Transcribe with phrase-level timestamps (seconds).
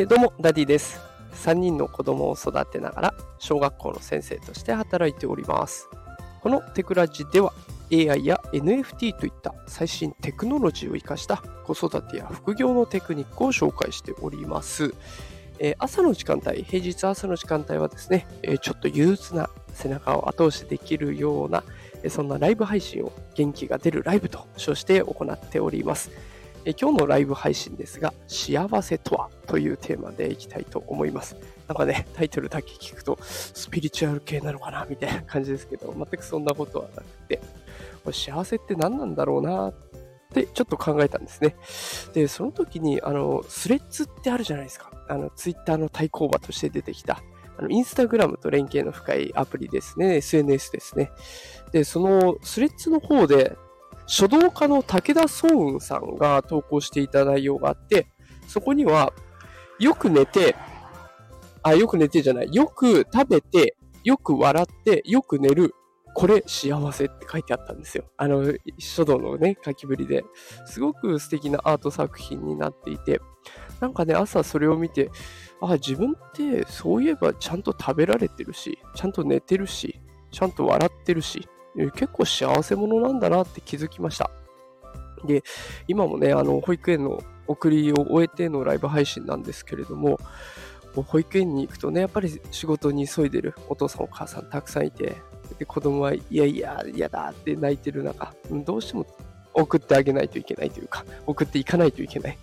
[0.00, 0.98] えどうも、ダディです。
[1.44, 5.90] 3人の子供を育てながら、小学校の先生として働いております。
[6.40, 7.52] このテクラジでは、
[7.92, 14.94] AI や NFT といった最新テクノロジーを生かした子育てや副業のテクニックを紹介しております。
[15.58, 21.62] えー、朝の時間帯、平日朝の時間帯はですね、えー、ちょっと憂鬱な背中を後押しできるような、
[22.02, 26.10] え、そんなライブ配信を元気が出るライブと称して行っております。
[26.70, 31.36] え今日のライブ配信ですが、幸せとはというテーマでいきたいと思います。
[31.66, 37.40] なんかね、タイトルだけ聞くと、スピリチュアル系なのかなみたいな感じですけど、全くそんなことはなくて、
[38.12, 39.74] 幸せって何なんだろうなっ
[40.32, 41.56] てちょっと考えたんですね。
[42.12, 44.92] で、その時に、あの、スレッズってあるじゃないですか。
[45.08, 47.20] あの、ツイッターの対抗馬として出てきた、
[47.58, 51.10] あの、インスタグラムと連携の深いアプリですね、SNS ですね。
[51.72, 53.56] で、そのスレッズの方で、
[54.10, 58.08] 書道家の武田壮雲さんが投稿していた内容があって、
[58.48, 59.12] そこには、
[59.78, 60.56] よく寝て、
[61.62, 65.76] あ、よく寝てじゃない、よく食べて、よく笑って、よく寝る、
[66.12, 68.04] これ幸せって書いてあったんですよ。
[68.16, 70.24] あの、書道のね、書きぶりで。
[70.66, 73.20] すごく素敵なアート作品になっていて、
[73.78, 75.08] なんかね、朝それを見て、
[75.60, 80.00] あ、自分ってそういえばちゃんと食べられてるし、ちゃんと寝てるし、
[80.32, 81.48] ちゃんと笑ってるし、
[81.90, 84.30] 結構幸せ者なんだなって気づきました。
[85.24, 85.42] で、
[85.88, 90.18] 今もね、あの、保育園の送りを終えてのライブ配信なんですけれども、
[90.94, 95.16] もう保育園に行くとね、やっぱり仕事に急いでるお父さんお母さんたくさんいて、
[95.58, 99.06] で子供はいやいや、嫌だって泣いてる中、どうしても
[99.52, 102.38] 送ってあげないといけないというか、送っていかないといけない。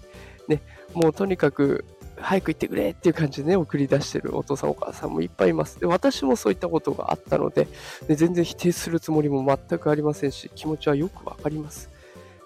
[0.48, 0.62] ね、
[0.94, 1.84] もうとにかく
[2.20, 5.80] 早く行ってくれっていう感じでね、送り出してるお父さんお母さんもいっぱいいます。
[5.80, 7.68] で、私もそういったことがあったので、
[8.08, 11.90] で全然否定するつもりも全くありませんし、気持ちはよくわかります。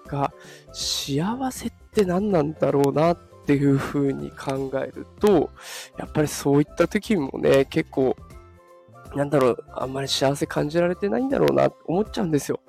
[0.07, 0.33] が、
[0.73, 5.49] 幸せって何なんだろうなっていうふうに考えると、
[5.97, 8.15] やっぱりそういった時もね、結構、
[9.15, 12.59] なんだろう、あんまり幸せ感じられてないんだろうなって思っちゃうんですよ。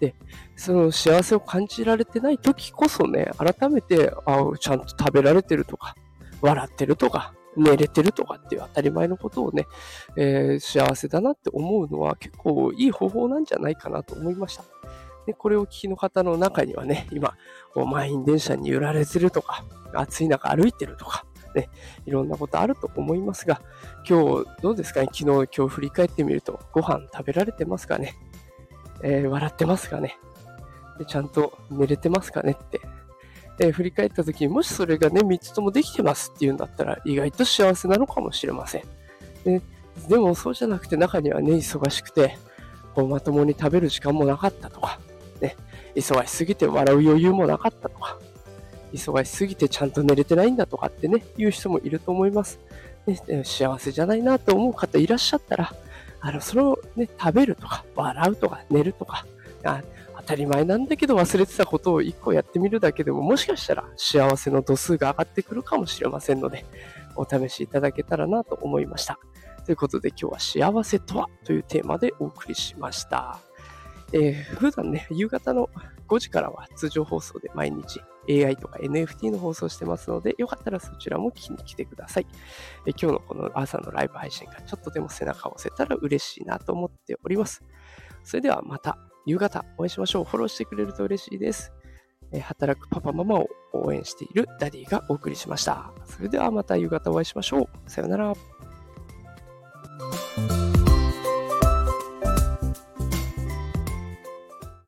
[0.00, 0.14] で、
[0.56, 5.94] その幸せを感じられてない時こそね、改めて、あちゃんと食べられてるとか、
[6.40, 9.66] 笑ってるとか、寝れてるとかっていう当たり前のことをね、
[10.16, 14.64] えー、幸せだなって思うのは結構いい方法なんじゃないかなと思いました。
[15.26, 17.34] で、これを聞きの方の中にはね、今、
[17.74, 21.68] 満員電車に揺られてるとか、暑い中歩いてるとか、ね、
[22.06, 23.60] いろんなことあると思いますが、
[24.08, 25.08] 今日どうですかね？
[25.12, 28.14] 昨日、今日振り返ってみると、ご飯食べられてますかね？
[29.02, 30.18] えー、笑ってますかね？
[30.98, 32.56] でちゃんと寝れてますかね？
[32.60, 32.80] って
[33.60, 38.82] え振り返った時にもしそれがね、3つともできてますっていうんだったら意外と幸せなのかもしれません。
[39.44, 39.60] で
[40.08, 42.38] でもそうじゃなくて中にはね、忙しくて、
[42.94, 45.00] こうまともに食べる時間もなかったとか、
[45.40, 45.56] ね、
[45.96, 48.18] 忙しすぎて笑う余裕もなかったとか、
[48.92, 52.60] 忙しすぎてちゃんと寝れてないんだとかってね、言う人もいると思います。
[53.06, 55.74] ね、幸せじゃないなと思う方いらっしゃったら、
[56.20, 59.26] あの、それをね、食べるとか、笑うとか、寝るとか、
[59.64, 59.82] あ
[60.28, 66.66] たり前なんだけど忘れてたことを一個やってみるだけでももしかしたら幸せの度数が上がってくるかもしれませんので、
[67.16, 69.18] お試しいただけたらなと思いました。
[69.64, 73.38] ということで今日は幸せとはというテーマでお送りしました。
[74.12, 75.70] えー、普段ね、夕方の
[76.08, 82.26] 5時からは通常放送で毎日 AI とか NFT の放送してますので、よかったらそちらも聞きに来てください。
[82.86, 87.62] え今日のこの朝のライブ配信がちょっとでも背中を押せたら嬉しいなと思っております。
[88.24, 90.24] それではまた夕方お会いしましょう。
[90.24, 91.70] フォローしてくれると嬉しいです。
[92.32, 95.92] え働くパパママを応援しているダディがお送りしました。
[96.06, 97.90] それではまた夕方お会いしましょう。
[97.90, 98.32] さよなら。